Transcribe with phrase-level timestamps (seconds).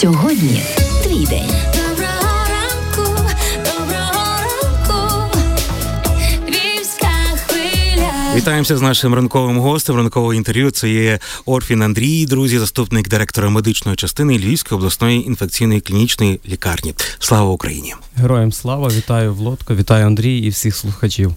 [0.00, 0.62] Сьогодні
[1.02, 1.50] твій день.
[8.36, 9.96] Вітаємося з нашим ранковим гостем.
[9.96, 16.40] Ранкового інтерв'ю це є Орфін Андрій, друзі, заступник директора медичної частини Львівської обласної інфекційної клінічної
[16.48, 16.94] лікарні.
[17.18, 17.94] Слава Україні!
[18.16, 21.34] Героям слава, вітаю Влодко, вітаю Андрій і всіх слухачів.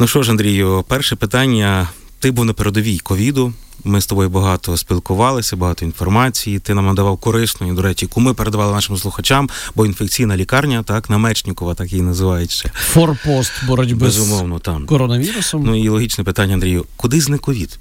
[0.00, 1.88] Ну що ж, Андрію, перше питання.
[2.18, 3.52] Ти був на передовій ковіду.
[3.84, 6.58] Ми з тобою багато спілкувалися, багато інформації.
[6.58, 10.82] Ти нам надавав корисну, і, до речі, яку ми передавали нашим слухачам, бо інфекційна лікарня,
[10.82, 12.70] так, Намечнікова, так її називається.
[12.74, 14.82] Форпост боротьби Безумовно, там.
[14.82, 15.62] з коронавірусом.
[15.64, 17.78] Ну і логічне питання, Андрію, куди зник ковід?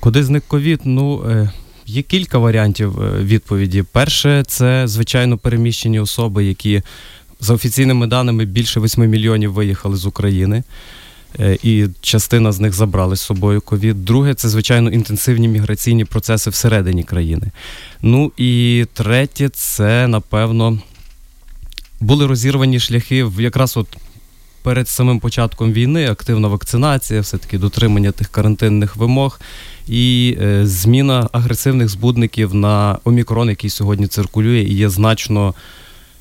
[0.00, 0.80] Куди зник ковід?
[0.84, 1.50] Ну, е,
[1.86, 3.82] є кілька варіантів е, відповіді.
[3.82, 6.82] Перше, це звичайно переміщені особи, які
[7.40, 10.62] за офіційними даними більше 8 мільйонів виїхали з України.
[11.38, 14.04] Е, і частина з них забрали з собою ковід.
[14.04, 17.50] Друге, це звичайно інтенсивні міграційні процеси всередині країни.
[18.02, 20.78] Ну і третє, це напевно
[22.00, 23.86] були розірвані шляхи в якраз от.
[24.62, 29.40] Перед самим початком війни активна вакцинація, все-таки дотримання тих карантинних вимог
[29.88, 35.54] і е, зміна агресивних збудників на омікрон, який сьогодні циркулює, і є значно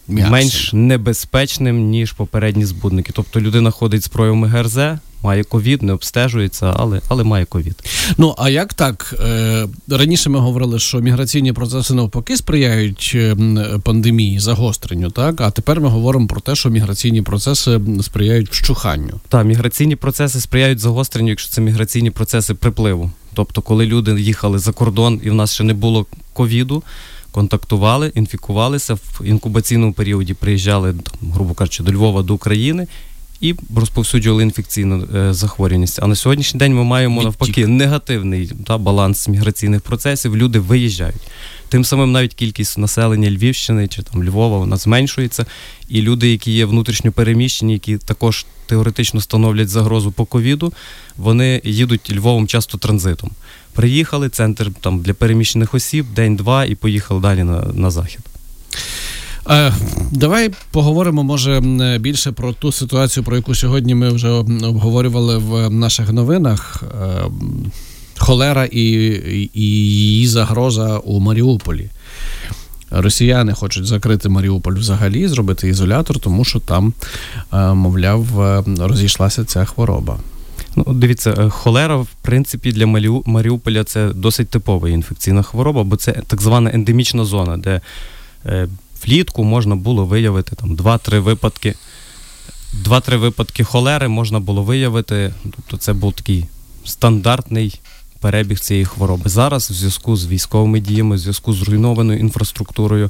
[0.09, 0.31] М'яксим.
[0.31, 3.11] менш небезпечним, ніж попередні збудники.
[3.15, 4.77] Тобто людина ходить з проявами ГРЗ,
[5.23, 7.75] має ковід, не обстежується, але але має ковід.
[8.17, 9.15] Ну а як так?
[9.19, 13.35] Е, раніше ми говорили, що міграційні процеси навпаки сприяють е,
[13.83, 19.19] пандемії, загостренню, так а тепер ми говоримо про те, що міграційні процеси сприяють вщуханню.
[19.29, 23.11] Так, міграційні процеси сприяють загостренню, якщо це міграційні процеси припливу.
[23.33, 26.83] Тобто, коли люди їхали за кордон і в нас ще не було ковіду
[27.31, 30.95] контактували, інфікувалися в інкубаційному періоді, приїжджали,
[31.33, 32.87] грубо кажучи, до Львова, до України.
[33.41, 35.99] І розповсюджували інфекційну е, захворюваність.
[36.01, 40.37] А на сьогоднішній день ми маємо навпаки негативний та, баланс міграційних процесів.
[40.37, 41.21] Люди виїжджають.
[41.69, 45.45] Тим самим навіть кількість населення Львівщини чи там Львова вона зменшується.
[45.89, 50.73] І люди, які є внутрішньо переміщені, які також теоретично становлять загрозу по ковіду,
[51.17, 53.31] вони їдуть Львовом часто транзитом.
[53.79, 58.19] Приїхали, центр там для переміщених осіб, день-два і поїхали далі на, на захід.
[59.49, 59.73] Е,
[60.11, 61.61] давай поговоримо, може,
[61.99, 66.83] більше про ту ситуацію, про яку сьогодні ми вже обговорювали в наших новинах.
[67.01, 67.23] Е,
[68.17, 68.81] холера і,
[69.53, 71.89] і її загроза у Маріуполі.
[72.91, 76.93] Росіяни хочуть закрити Маріуполь взагалі, зробити ізолятор, тому що там,
[77.53, 78.25] е, мовляв,
[78.79, 80.19] розійшлася ця хвороба.
[80.75, 82.85] Ну, дивіться, е, холера, в принципі, для
[83.25, 87.81] Маріуполя це досить типова інфекційна хвороба, бо це так звана ендемічна зона, де
[88.45, 88.67] е,
[89.05, 91.75] влітку можна було виявити там 2-3 випадки.
[92.73, 95.33] Два-три випадки холери можна було виявити.
[95.43, 96.45] Тобто це був такий
[96.85, 97.79] стандартний
[98.19, 99.29] перебіг цієї хвороби.
[99.29, 103.09] Зараз, в зв'язку з військовими діями, в зв'язку з зруйнованою інфраструктурою,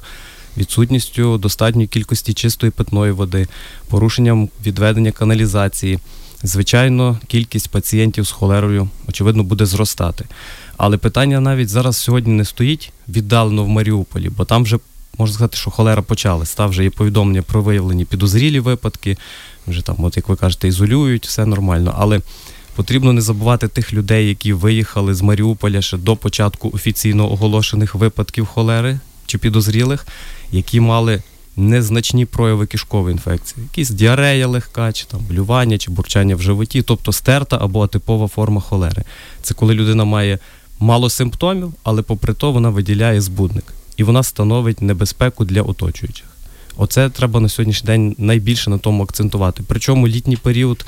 [0.58, 3.48] відсутністю достатньої кількості чистої питної води,
[3.88, 6.00] порушенням відведення каналізації
[6.44, 10.26] звичайно, кількість пацієнтів з холерою, очевидно, буде зростати.
[10.78, 14.78] Але питання навіть зараз сьогодні не стоїть віддалено в Маріуполі, бо там вже
[15.18, 16.54] можна сказати, що холера почалась.
[16.54, 19.18] Там вже є повідомлення про виявлені підозрілі випадки.
[19.68, 21.96] Вже там, от як ви кажете, ізолюють, все нормально.
[21.98, 22.22] Але
[22.76, 28.46] потрібно не забувати тих людей, які виїхали з Маріуполя ще до початку офіційно оголошених випадків
[28.46, 30.08] холери чи підозрілих,
[30.52, 31.24] які мали
[31.60, 37.12] незначні прояви кишкової інфекції, якісь діарея легка, чи там блювання, чи бурчання в животі, тобто
[37.12, 39.04] стерта або атипова форма холери.
[39.42, 40.40] Це коли людина має
[40.80, 46.26] мало симптомів, але попри то вона виділяє збудник і вона становить небезпеку для оточуючих.
[46.78, 49.64] Оце треба на сьогоднішній день найбільше на тому акцентувати.
[49.68, 50.86] Причому літній період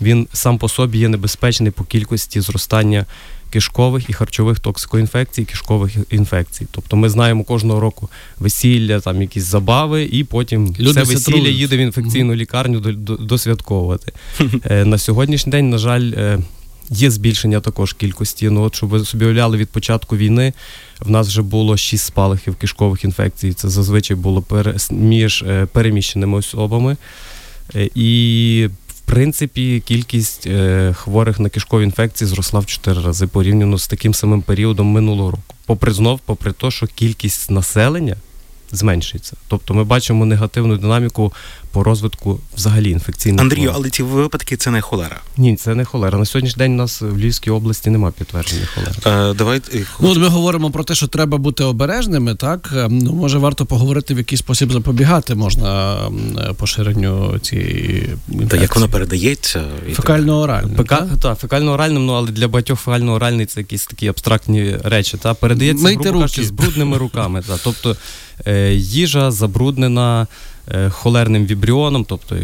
[0.00, 3.06] він сам по собі є небезпечний по кількості зростання
[3.54, 6.66] кишкових і харчових токсикоінфекцій, кишкових інфекцій.
[6.70, 11.76] Тобто ми знаємо кожного року весілля, там якісь забави, і потім Люди це весілля їде
[11.76, 12.80] в інфекційну лікарню
[13.20, 14.12] досвятковувати.
[14.70, 16.38] Е, на сьогоднішній день, на жаль, е,
[16.90, 18.50] є збільшення також кількості.
[18.50, 20.52] Ну, от щоб ви собі уявляли, від початку війни
[21.00, 23.52] в нас вже було шість спалахів кишкових інфекцій.
[23.52, 24.44] Це зазвичай було
[24.90, 26.96] між е, переміщеними особами.
[27.94, 28.68] І
[29.04, 34.42] принципі, кількість е, хворих на кишкові інфекції зросла в 4 рази порівняно з таким самим
[34.42, 35.54] періодом минулого року.
[35.66, 38.16] Попри знов, попри те, що кількість населення
[38.72, 39.36] зменшується.
[39.48, 41.32] Тобто ми бачимо негативну динаміку
[41.74, 43.76] по розвитку взагалі інфекційних Андрію, хвороб.
[43.82, 45.20] але ці випадки це не холера.
[45.36, 46.18] Ні, це не холера.
[46.18, 49.30] На сьогоднішній день у нас в Львівській області немає підтвердження холери.
[49.30, 52.70] Е, давайте Ну, от ми говоримо про те, що треба бути обережними, так?
[52.76, 55.96] Е, Ну, може, варто поговорити, в який спосіб запобігати можна
[56.38, 58.08] е, поширенню цієї
[58.48, 59.64] та як воно передається.
[59.94, 60.74] Фекально-оральним.
[60.76, 61.08] ПК, так?
[61.22, 65.16] та, фекально-оральним, ну але для багатьох фекально-оральний це якісь такі абстрактні речі.
[65.16, 66.22] Та передається Мийте грубо руки.
[66.22, 67.42] кажучи, з брудними руками.
[67.48, 67.96] Та, тобто
[68.46, 70.26] е, їжа забруднена
[70.90, 72.36] холерним вібріоном, тобто,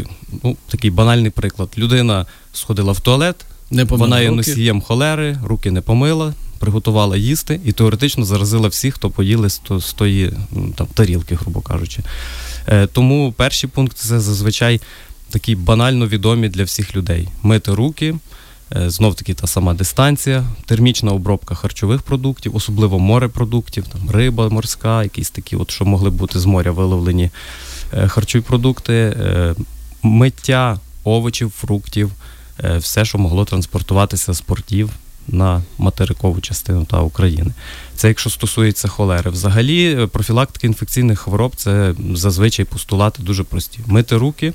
[0.44, 1.68] ну, такий банальний приклад.
[1.78, 3.36] Людина сходила в туалет,
[3.70, 9.10] Не вона є носієм холери, руки не помила, приготувала їсти і теоретично заразила всіх, хто
[9.10, 10.32] поїли з, то- з тої
[10.76, 12.02] там, тарілки, грубо кажучи.
[12.68, 14.80] Е, тому перший пункт це зазвичай
[15.30, 18.14] такі банально відомі для всіх людей: мити руки.
[18.86, 25.30] Знов таки та сама дистанція, термічна обробка харчових продуктів, особливо морепродуктів, там риба морська, якісь
[25.30, 27.30] такі, от, що могли бути з моря виловлені е,
[28.08, 29.54] харчові продукти, е,
[30.02, 32.10] миття овочів, фруктів,
[32.64, 34.90] е, все, що могло транспортуватися з портів
[35.28, 37.50] на материкову частину та України.
[37.96, 39.30] Це якщо стосується холери.
[39.30, 44.52] Взагалі, е, профілактика інфекційних хвороб це зазвичай постулати дуже прості: мити руки.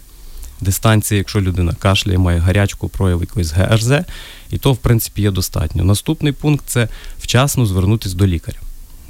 [0.61, 3.91] Дистанція, якщо людина кашляє, має гарячку, прояв якоїсь ГРЗ,
[4.49, 5.83] і то, в принципі, є достатньо.
[5.83, 6.87] Наступний пункт це
[7.19, 8.57] вчасно звернутися до лікаря.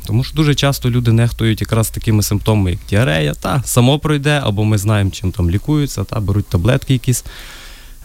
[0.06, 4.64] Тому що дуже часто люди нехтують якраз такими симптомами, як діарея, та само пройде, або
[4.64, 7.24] ми знаємо, чим там лікуються, та беруть таблетки якісь.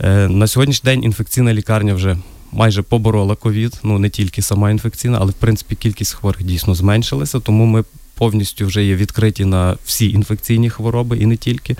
[0.01, 2.17] Е, на сьогоднішній день інфекційна лікарня вже
[2.53, 7.41] майже поборола ковід, ну не тільки сама інфекційна, але в принципі кількість хворих дійсно зменшилася,
[7.41, 11.77] тому ми повністю вже є відкриті на всі інфекційні хвороби і не тільки.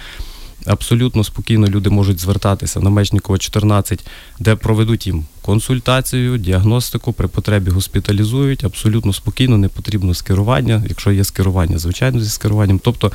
[0.67, 4.07] Абсолютно спокійно люди можуть звертатися на Мечникова 14,
[4.39, 8.65] де проведуть їм консультацію, діагностику, при потребі госпіталізують.
[8.65, 10.85] Абсолютно спокійно, не потрібно скерування.
[10.89, 12.81] Якщо є скерування, звичайно, зі скеруванням.
[12.85, 13.13] Тобто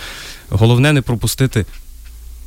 [0.50, 1.66] головне не пропустити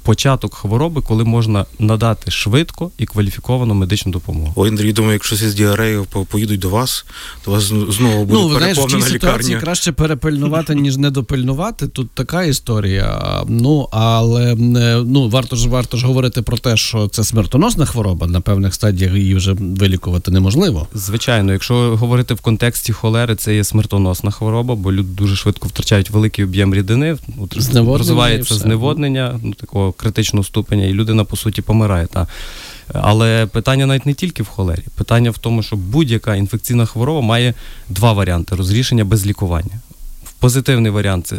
[0.09, 4.53] початок хвороби, коли можна надати швидко і кваліфіковану медичну допомогу.
[4.57, 7.07] Ой, Андрій, думаю, якщо всі з діареєю по- поїдуть до вас,
[7.45, 9.61] то вас знову буде Ну, знаєш, в цій ситуації лікарня.
[9.61, 11.89] краще перепильнувати, ніж недопильнувати.
[11.89, 13.21] Тут така історія.
[13.49, 14.57] Ну, але е,
[15.07, 18.27] ну, варто ж варто ж говорити про те, що це смертоносна хвороба.
[18.27, 20.87] На певних стадіях її вже вилікувати неможливо.
[20.95, 26.11] Звичайно, якщо говорити в контексті холери, це є смертоносна хвороба, бо люди дуже швидко втрачають
[26.11, 27.17] великий об'єм рідини,
[27.75, 32.07] розвивається зневоднення, ну такого критичного ступеня, і людина по суті помирає.
[32.07, 32.27] Та.
[32.93, 34.85] Але питання навіть не тільки в холері.
[34.95, 37.55] Питання в тому, що будь-яка інфекційна хвороба має
[37.89, 39.81] два варіанти розрішення без лікування.
[40.41, 41.37] Позитивний варіант це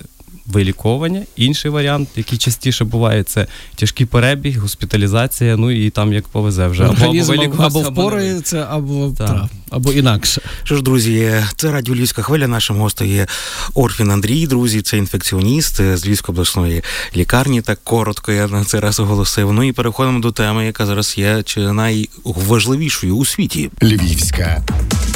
[0.50, 6.68] виліковування, інший варіант, який частіше буває, це тяжкий перебіг, госпіталізація, ну і там як повезе
[6.68, 6.84] вже.
[6.84, 10.42] Організм або, вилікувався, або впорається, або, та, або інакше.
[10.63, 12.48] Що ж, друзі, це радіо Львівська хвиля.
[12.48, 13.28] Нашим гостем є
[13.74, 14.48] Орфін Андрій.
[14.48, 16.84] Друзі, це інфекціоніст з Львівської обласної
[17.16, 17.62] лікарні.
[17.62, 19.54] Так коротко я на цей раз оголосив.
[19.54, 23.69] Ну і переходимо до теми, яка зараз є чи найважливішою у світі.
[23.81, 24.63] Львівська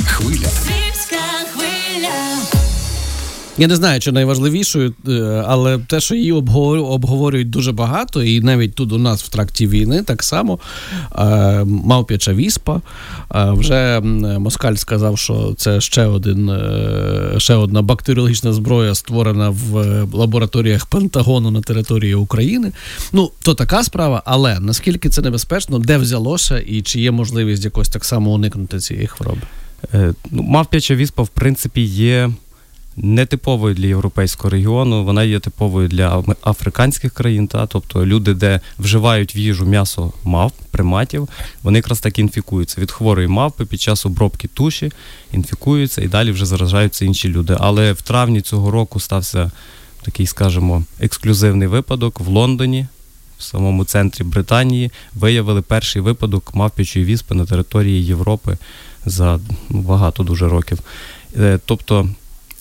[0.06, 0.93] хвиля.
[3.57, 8.41] Я не знаю, чи найважливішою, е, але те, що її обговорю- обговорюють дуже багато, і
[8.41, 10.59] навіть тут у нас в тракті війни так само
[11.17, 12.81] е, мавп'яча віспа.
[13.35, 14.00] Е, Вже
[14.39, 16.51] Москаль сказав, що це ще один
[17.38, 22.71] ще одна бактеріологічна зброя, створена в лабораторіях Пентагону на території України.
[23.11, 27.89] Ну, то така справа, але наскільки це небезпечно, де взялося і чи є можливість якось
[27.89, 29.41] так само уникнути цієї хвороби?
[30.31, 32.29] Ну, мавп'яча віспа, в принципі, є
[32.98, 39.36] нетиповою для європейського регіону, вона є типовою для африканських країн, та, тобто люди, де вживають
[39.36, 41.30] в їжу м'ясо мавп, приматів,
[41.63, 44.92] вони якраз так інфікуються від хворої мавпи під час обробки туші,
[45.31, 47.57] інфікуються і далі вже заражаються інші люди.
[47.60, 49.51] Але в травні цього року стався
[50.01, 52.88] такий, скажімо, ексклюзивний випадок в Лондоні.
[53.38, 58.57] В самому центрі Британії виявили перший випадок мавпячої віспи на території Європи
[59.06, 60.80] за ну, багато дуже років.
[61.40, 62.09] Е, Тобто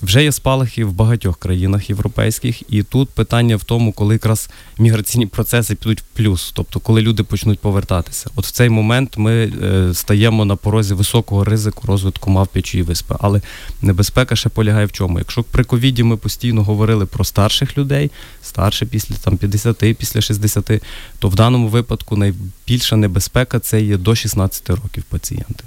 [0.02, 5.26] вже є спалахи в багатьох країнах європейських, і тут питання в тому, коли якраз міграційні
[5.26, 8.30] процеси підуть в плюс, тобто коли люди почнуть повертатися.
[8.36, 13.16] От в цей момент ми е, стаємо на порозі високого ризику розвитку мавпячої виспи.
[13.20, 13.40] Але
[13.82, 15.18] небезпека ще полягає в чому?
[15.18, 18.10] Якщо при ковіді ми постійно говорили про старших людей,
[18.42, 20.82] старше після там 50, після 60,
[21.18, 25.64] то в даному випадку найбільша небезпека це є до 16 років пацієнти.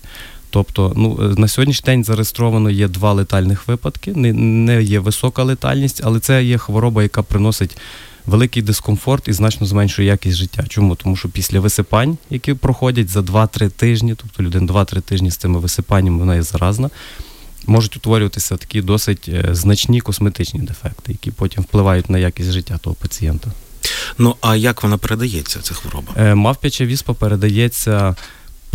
[0.55, 4.13] Тобто, ну е, на сьогоднішній день зареєстровано є два летальних випадки.
[4.15, 7.77] Не, не є висока летальність, але це є хвороба, яка приносить
[8.25, 10.65] великий дискомфорт і значно зменшує якість життя.
[10.69, 10.95] Чому?
[10.95, 15.59] Тому що після висипань, які проходять за 2-3 тижні, тобто людина 2-3 тижні з цими
[15.59, 16.89] висипаннями, вона є заразна.
[17.67, 22.95] Можуть утворюватися такі досить е, значні косметичні дефекти, які потім впливають на якість життя того
[22.95, 23.51] пацієнта.
[24.17, 26.13] Ну а як вона передається, ця хвороба?
[26.17, 28.15] Е, Мавпяча віспа передається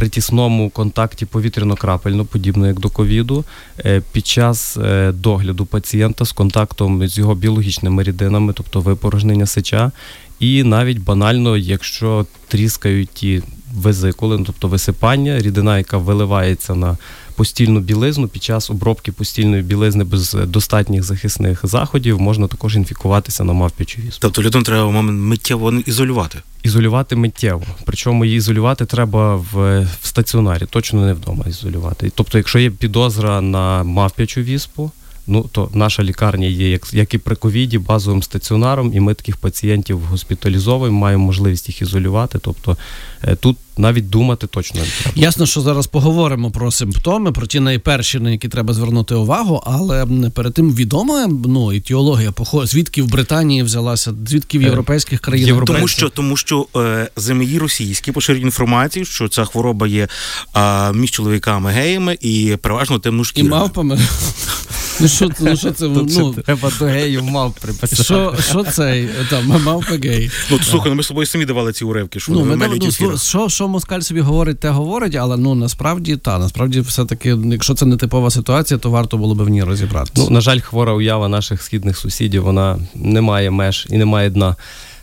[0.00, 3.44] при тісному контакті повітряно-крапельно, подібно як до ковіду,
[3.84, 9.92] е, під час е, догляду пацієнта з контактом з його біологічними рідинами, тобто випорожнення сеча,
[10.38, 13.42] і навіть банально, якщо тріскають ті
[13.74, 16.96] везикули, ну, тобто висипання, рідина, яка виливається на
[17.40, 23.44] постільну білизну, під час обробки постільної білизни без е, достатніх захисних заходів можна також інфікуватися
[23.44, 24.18] на мавпячу віспу.
[24.20, 26.38] Тобто людину треба в момент миттєво ізолювати.
[26.62, 27.62] Ізолювати миттєво.
[27.84, 32.12] Причому її ізолювати треба в, в стаціонарі, точно не вдома ізолювати.
[32.14, 34.90] Тобто, якщо є підозра на мавпячу віспу,
[35.30, 39.36] ну то наша лікарня є як, як і при ковіді, базовим стаціонаром, і ми таких
[39.36, 42.38] пацієнтів госпіталізовуємо, маємо можливість їх ізолювати.
[42.38, 42.76] Тобто
[43.24, 45.20] е, тут навіть думати точно не треба.
[45.20, 50.06] Ясно, що зараз поговоримо про симптоми, про ті найперші, на які треба звернути увагу, але
[50.34, 55.46] перед тим відома ну, етіологія, похо- звідки в Британії взялася, звідки в Е, європейських країнах.
[55.48, 55.76] європейські.
[55.80, 60.08] Тому що, тому що е, ЗМІ російські поширюють інформацію, що ця хвороба є
[60.56, 63.00] е, між чоловіками геями і переважно
[63.34, 63.98] і мавпами.
[65.00, 68.02] Ну що це, ну що це, ну, треба до геїв мав приписати.
[68.04, 70.30] що, що це там, мавпа гей?
[70.50, 73.48] Ну слухай, ну ми з собою самі давали ці уривки, що Ну, ми, ну, що,
[73.48, 77.96] що москаль собі говорить, те говорить, але ну насправді та насправді все-таки, якщо це не
[77.96, 80.12] типова ситуація, то варто було би в ній розібратися.
[80.16, 84.30] Ну, на жаль, хвора уява наших східних сусідів, вона не має меж і не має
[84.30, 84.56] дна.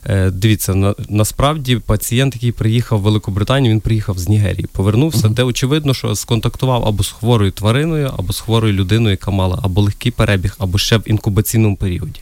[0.10, 5.44] Е, Дивіться, на, насправді пацієнт, який приїхав в Великобританію, він приїхав з Нігерії, повернувся, де
[5.44, 10.12] очевидно, що сконтактував або з хворою твариною, або з хворою людиною, яка мала або легкий
[10.12, 12.22] перебіг, або ще в інкубаційному періоді.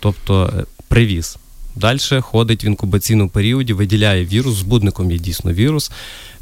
[0.00, 1.36] Тобто е, привіз.
[1.76, 5.90] Далі ходить в інкубаційному періоді, виділяє вірус, збудником є дійсно вірус,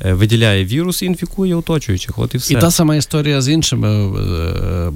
[0.05, 2.19] е, виділяє вірус і інфікує оточуючих.
[2.19, 2.55] От і все.
[2.55, 4.93] І та сама історія з іншими е,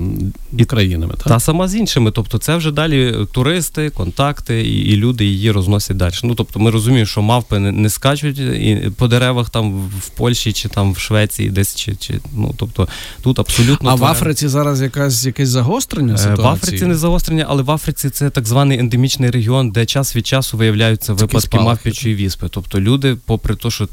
[0.57, 1.15] І- країнами.
[1.19, 1.27] Так?
[1.27, 5.97] Та сама з іншими, тобто це вже далі туристи, контакти, і, і люди її розносять
[5.97, 6.15] далі.
[6.23, 10.53] Ну тобто ми розуміємо, що мавпи не, не скачуть і по деревах там в Польщі
[10.53, 12.89] чи там в Швеції, десь чи, чи ну тобто
[13.23, 16.47] тут абсолютно А в Африці зараз якась якесь загострення Е, ситуації?
[16.47, 20.27] В Африці не загострення, але в Африці це так званий ендемічний регіон, де час від
[20.29, 22.49] часу виявляються випадки мавпячої віспи.
[22.51, 23.89] Тобто люди, попри те, що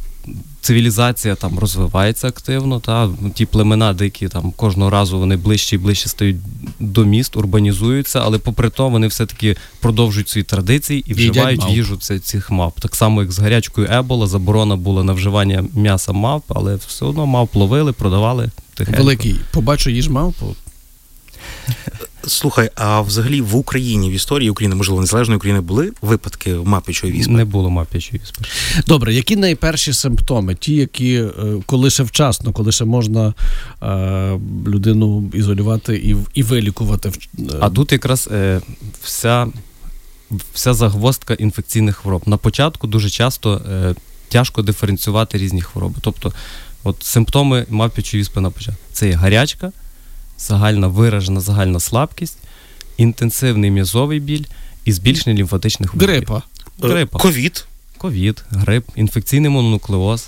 [0.62, 6.10] цивілізація там розвивається активно, та ті племена дикі там кожного разу вони ближче і ближче
[6.10, 6.38] стають
[6.80, 12.52] до міст, урбанізуються, але попри то вони все-таки продовжують свої традиції і вживають їжу цих
[12.52, 12.80] мавп.
[12.80, 17.26] Так само, як з гарячкою Ебола, заборона була на вживання м'яса мавп, але все одно
[17.26, 18.50] мавп ловили, продавали.
[18.74, 19.04] Тихенько.
[19.04, 19.36] Великий.
[19.52, 20.56] Побачу їж мавпу.
[22.28, 27.32] Слухай, а взагалі в Україні в історії України, можливо, незалежної України були випадки мапічої віспи?
[27.34, 28.44] Не було мавпячої віспи.
[28.88, 30.56] Добре, які найперші симптоми?
[30.56, 31.32] Ті, які е,
[31.66, 33.34] коли ще вчасно, коли ще можна
[33.84, 37.12] е, людину ізолювати і, і вилікувати.
[37.40, 38.62] е, А тут якраз е,
[39.04, 39.48] вся,
[40.54, 42.22] вся загвоздка інфекційних хвороб.
[42.26, 43.96] На початку дуже часто е,
[44.30, 45.96] тяжко диференціювати різні хвороби.
[46.02, 46.34] Тобто,
[46.84, 48.82] от симптоми мавпячої віспи на початку.
[48.94, 49.72] Це є гарячка,
[50.40, 52.38] загальна виражена загальна слабкість,
[52.98, 54.44] інтенсивний м'язовий біль
[54.86, 56.10] і збільшення лімфатичних вузлів.
[56.10, 56.42] Грипа.
[56.84, 57.20] Е, Грипа.
[57.20, 57.66] Ковід.
[57.98, 60.28] Ковід, грип, інфекційний мононуклеоз,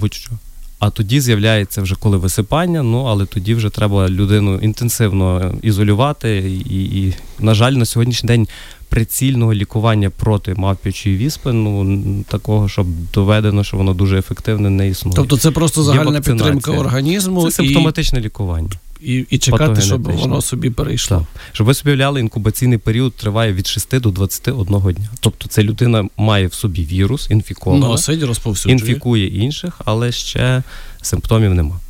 [0.00, 0.30] будь-що.
[0.78, 6.38] А тоді з'являється вже коли висипання, ну але тоді вже треба людину інтенсивно ізолювати.
[6.70, 8.48] І, і на жаль, на сьогоднішній день
[8.88, 15.16] прицільного лікування проти мавпячої віспи, ну такого, щоб доведено, що воно дуже ефективне, не існує.
[15.16, 18.70] Тобто це просто загальна підтримка організму це і, симптоматичне лікування.
[19.04, 21.18] І, і чекати, щоб воно собі перейшло.
[21.18, 21.42] Так.
[21.52, 25.08] Щоб ви собі уявляли, інкубаційний період триває від 6 до 21 дня.
[25.20, 28.72] Тобто це людина має в собі вірус, інфікована, Носить, розповсюджує.
[28.72, 30.62] інфікує інших, але ще
[31.02, 31.80] симптомів нема.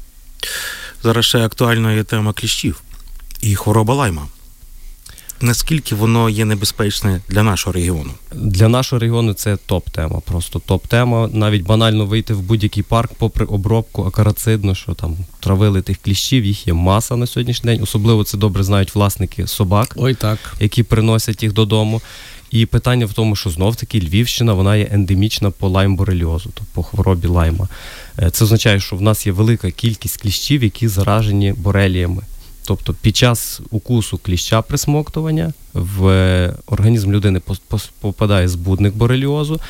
[1.02, 2.82] Зараз ще актуальна є тема кліщів
[3.40, 4.26] і хвороба лайма.
[5.40, 8.10] Наскільки воно є небезпечне для нашого регіону?
[8.34, 10.20] Для нашого регіону це топ-тема.
[10.20, 11.28] Просто топ-тема.
[11.32, 16.66] Навіть банально вийти в будь-який парк, попри обробку, акарацидно, що там травили тих кліщів, їх
[16.66, 17.82] є маса на сьогоднішній день.
[17.82, 20.38] Особливо це добре знають власники собак, Ой, так.
[20.60, 22.02] які приносять їх додому.
[22.50, 26.82] І питання в тому, що знов таки Львівщина вона є ендемічна по лайм-бореліозу, тобто по
[26.82, 27.68] хворобі лайма.
[28.18, 32.22] Е, Це означає, що в нас є велика кількість кліщів, які заражені бореліями.
[32.66, 37.40] Тобто під час укусу кліща присмоктування в організм людини
[38.00, 39.60] попадає збудник бореліозу,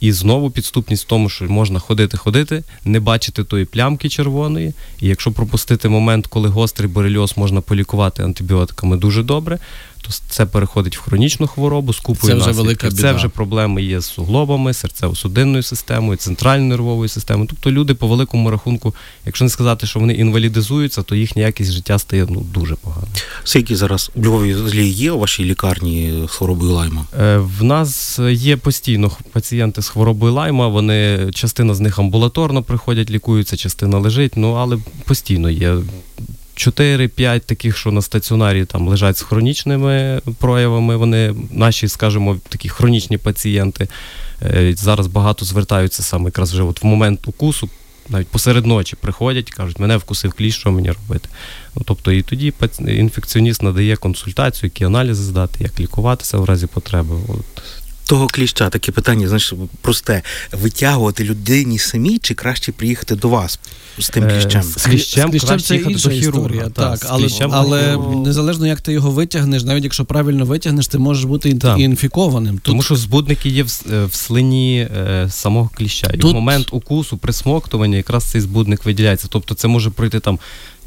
[0.00, 4.74] і знову підступність в тому, що можна ходити-ходити, не бачити тої плямки червоної.
[5.00, 9.58] І якщо пропустити момент, коли гострий бореліоз можна полікувати антибіотиками дуже добре,
[10.06, 12.56] Тобто це переходить в хронічну хворобу з купою Це вже наслідків.
[12.64, 17.48] велика Це вже проблеми є з суглобами, серцево-судинною системою, центральною нервовою системою.
[17.50, 18.94] Тобто люди по великому рахунку,
[19.26, 23.06] якщо не сказати, що вони інвалідизуються, то їхня якість життя стає ну дуже погано.
[23.44, 27.06] Скільки зараз у Львові є у вашій лікарні з хворобою лайма?
[27.20, 30.68] Е, В нас є постійно пацієнти з хворобою лайма.
[30.68, 34.32] Вони частина з них амбулаторно приходять, лікуються, частина лежить.
[34.36, 35.76] Ну але постійно є
[36.56, 40.96] 4-5 таких, що на стаціонарі там лежать з хронічними проявами.
[40.96, 43.88] Вони наші, скажімо, такі хронічні пацієнти.
[44.42, 47.68] Е, Зараз багато звертаються саме якраз вже от в момент укусу.
[48.08, 51.28] Навіть посеред ночі приходять, кажуть, мене вкусив кліщ, що мені робити.
[51.76, 57.16] Ну, тобто і тоді інфекціоніст надає консультацію, які аналізи здати, як лікуватися в разі потреби.
[57.28, 57.62] От.
[58.06, 60.22] Того кліща, таке питання, знаєш, просте.
[60.52, 63.58] Витягувати людині самі чи краще приїхати до вас
[63.98, 64.62] з тим Е, кліщем?
[64.62, 67.96] з кліщем З кліщем краще це інша до хірурга, історія, так, так, але, кліщем але
[68.24, 71.78] незалежно як ти його витягнеш, навіть якщо правильно витягнеш, ти можеш бути Так.
[71.80, 72.54] інфікованим.
[72.54, 76.10] Тут Тому що збудники є в, е, в слині е, самого кліща.
[76.14, 79.26] І Тут- в момент укусу, присмоктування, якраз цей збудник виділяється.
[79.30, 80.38] Тобто це може пройти там.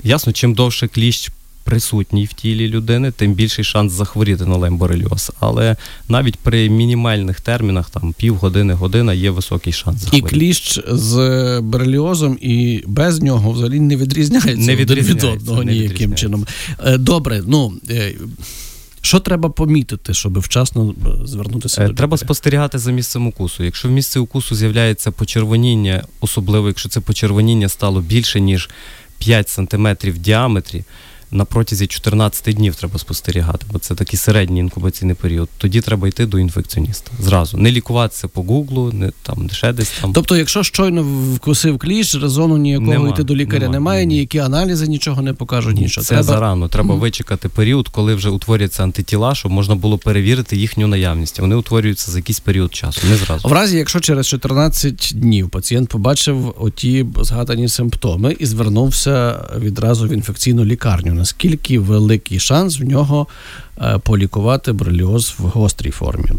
[0.04, 1.30] Ясно, чим довше кліщ
[1.68, 5.32] присутній в тілі людини, тим більший шанс захворіти на лемборельоз.
[5.40, 5.76] Але
[6.10, 11.16] навіть при мінімальних термінах, там півгодини, година, є високий шанс І кліщ з
[11.64, 16.22] береліозом і без нього взагалі не відрізняється, Не один від одного не ніяким відрізняється.
[16.26, 16.46] чином.
[16.86, 18.14] Е, Добре, ну е,
[19.02, 23.64] що треба помітити, щоб вчасно е, звернутися Е, до Треба спостерігати за місцем укусу.
[23.64, 28.70] Якщо в місці укусу з'являється почервоніння, особливо якщо це почервоніння стало більше ніж
[29.18, 30.84] 5 см в діаметрі,
[31.32, 35.50] на протязі 14 днів треба спостерігати, бо це такий середній інкубаційний період.
[35.58, 37.12] Тоді треба йти до інфекціоніста.
[37.20, 40.14] Зразу не лікуватися по гуглу, не там ще десь там.
[40.14, 41.04] Тобто, якщо щойно
[41.36, 44.14] вкусив кліщ, резону ніякого Нема, йти до лікаря нема, немає, ні.
[44.16, 46.04] ніякі аналізи нічого не покажуть, Ні, нічого.
[46.06, 46.24] це треба...
[46.24, 46.68] зарано.
[46.68, 47.00] Треба Мгм.
[47.00, 51.40] вичекати період, коли вже утворюються антитіла, щоб можна було перевірити їхню наявність.
[51.40, 53.48] Вони утворюються за якийсь період часу, не зразу.
[53.48, 60.12] В разі, якщо через 14 днів пацієнт побачив оті згадані симптоми і звернувся відразу в
[60.14, 63.28] інфекційну лікарню, наскільки великий шанс в нього
[63.82, 66.32] е, полікувати броліоз в гострій формі?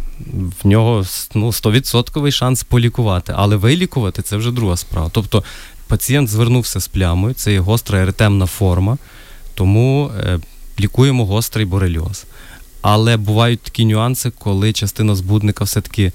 [0.63, 1.05] в нього
[1.35, 5.11] ну, 100% шанс полікувати, але вилікувати це вже друга справа.
[5.13, 5.45] Тобто
[5.89, 8.99] пацієнт звернувся з плямою, це є гостра еретемна форма,
[9.55, 10.39] тому е,
[10.81, 12.25] лікуємо гострий борельоз.
[12.83, 16.13] Але бувають такі нюанси, коли частина збудника все-таки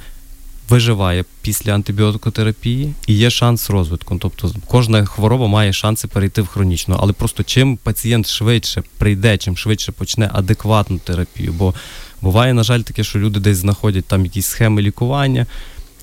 [0.70, 4.18] виживає після антибіотикотерапії і є шанс розвитку.
[4.20, 6.98] Тобто кожна хвороба має шанси перейти в хронічну.
[7.00, 11.54] Але просто чим пацієнт швидше прийде, чим швидше почне адекватну терапію.
[11.54, 11.74] Бо
[12.22, 15.46] буває, на жаль, таке, що люди десь знаходять там якісь схеми лікування.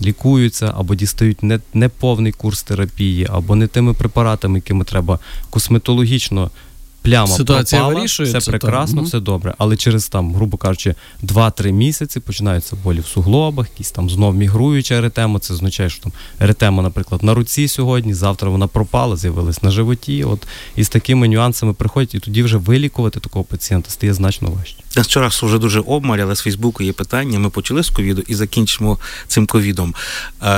[0.03, 5.19] Лікуються або дістають не, не повний курс терапії, або не тими препаратами, якими треба
[5.51, 6.51] косметологічно
[7.03, 9.07] пляма Ситуація пропала, вирішується, все прекрасно, так.
[9.07, 9.55] Все добре.
[9.59, 14.95] Але через там, грубо кажучи, 2-3 місяці починаються болі в суглобах, якісь там знов мігруюча
[14.95, 15.39] еретема.
[15.39, 20.25] Це означає, що там еретема, наприклад, на руці сьогодні, завтра вона пропала, з'явилась на животі.
[20.25, 24.75] От і з такими нюансами приходять, і тоді вже вилікувати такого пацієнта стає значно важче.
[24.97, 27.39] Нас часу вже дуже обмаль, але з Фейсбуку є питання.
[27.39, 29.95] Ми почали з ковіду і закінчимо цим ковідом.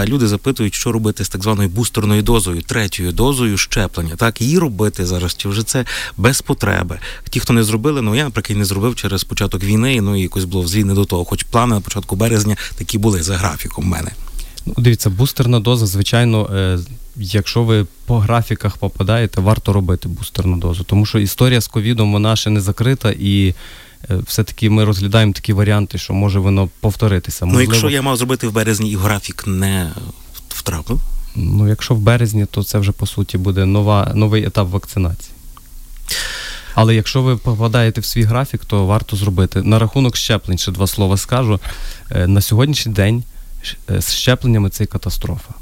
[0.04, 4.16] Люди запитують, що робити з так званою бустерною дозою, третьою дозою щеплення.
[4.16, 5.84] Так, її робити зараз, чи вже це
[6.16, 6.98] без потреби.
[7.30, 10.44] Ті, хто не зробили, ну я, наприклад, не зробив через початок війни, ну і якось
[10.44, 11.24] було взагалі не до того.
[11.24, 14.10] Хоч плани на початку березня такі були за графіком в мене.
[14.66, 16.78] Ну, дивіться, бустерна доза, звичайно, е,
[17.16, 20.84] якщо ви по графіках попадаєте, варто робити бустерну дозу.
[20.84, 23.54] Тому що історія з ковідом вона ще не закрита, і
[24.10, 27.46] е, все-таки ми розглядаємо такі варіанти, що може воно повторитися.
[27.46, 29.92] Ну, якщо я мав зробити в березні і графік не
[30.48, 31.00] втрапив,
[31.36, 35.34] ну, якщо в березні, то це вже по суті буде нова, новий етап вакцинації.
[36.74, 39.62] Але якщо ви попадаєте в свій графік, то варто зробити.
[39.62, 41.60] На рахунок щеплень, ще два слова скажу.
[42.10, 43.24] Е, На сьогоднішній день
[43.90, 45.54] е, з щепленнями це катастрофа.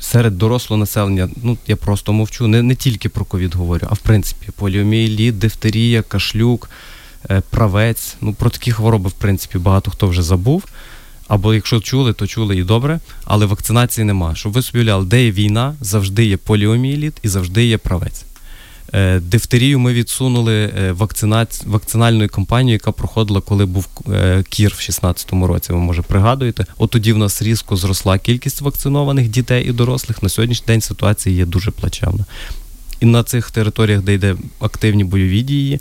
[0.00, 3.98] Серед дорослого населення, ну я просто мовчу, не, не тільки про ковід говорю, а в
[3.98, 6.70] принципі поліомієліт, дифтерія, кашлюк,
[7.30, 8.16] е, правець.
[8.20, 10.64] Ну про такі хвороби, в принципі, багато хто вже забув.
[11.28, 14.34] Або якщо чули, то чули і добре, але вакцинації нема.
[14.34, 18.24] Щоб ви собі уявляли, де є війна, завжди є поліомієліт і завжди є правець.
[18.94, 21.62] Е, Дифтерію ми відсунули е, вакцинац...
[21.66, 25.72] вакцинальною кампанією, яка проходила, коли був е, кір в 16-му році.
[25.72, 26.66] Ви може пригадуєте.
[26.78, 30.22] От тоді в нас різко зросла кількість вакцинованих дітей і дорослих.
[30.22, 32.24] На сьогоднішній день ситуація є дуже плачевна.
[33.00, 35.80] І на цих територіях, де йде активні бойові дії,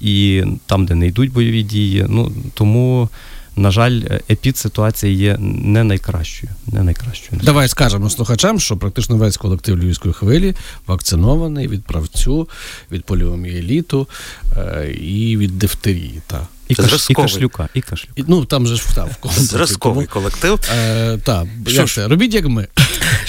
[0.00, 2.06] і там, де не йдуть бойові дії.
[2.08, 3.08] Ну тому,
[3.56, 6.52] на жаль, епідситуація є не найкращою.
[6.66, 7.40] Не найкращою.
[7.44, 10.54] Давай скажемо слухачам, що практично весь колектив Львівської хвилі
[10.86, 12.48] вакцинований від правцю,
[12.90, 14.08] від поліомієліту
[14.56, 16.20] е, і від дифтерії.
[16.26, 16.46] Та.
[16.68, 18.12] І, каш, і кашлюка, і кашлюка.
[18.16, 19.10] І, Ну там же ж встав.
[19.36, 20.60] Зразковий колектив.
[20.76, 21.94] Е, та, Що як ж?
[21.94, 22.08] це?
[22.08, 22.66] Робіть як ми.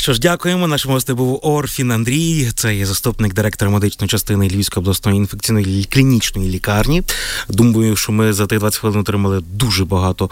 [0.03, 0.67] Що ж, дякуємо.
[0.67, 2.51] Нашим гостем був Орфін Андрій.
[2.55, 7.03] Це є заступник директора медичної частини Львівської обласної інфекційної клінічної лікарні.
[7.49, 10.29] Думаю, що ми за тих 20 хвилин отримали дуже багато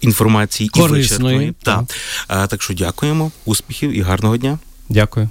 [0.00, 1.52] інформації і Корисної, вичерпної.
[1.62, 1.86] так.
[1.86, 1.96] Так.
[2.28, 4.58] А, так що дякуємо, успіхів і гарного дня.
[4.88, 5.28] Дякую.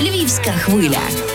[0.00, 1.31] Львівська хвиля.